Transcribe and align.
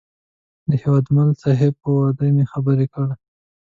د 0.69 0.71
هیوادمل 0.83 1.29
صاحب 1.43 1.73
په 1.83 1.89
وعده 1.97 2.27
مې 2.35 2.45
خبر 2.51 2.77
کړ. 2.93 3.07